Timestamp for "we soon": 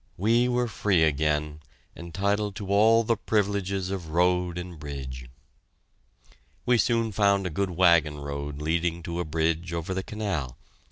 6.65-7.11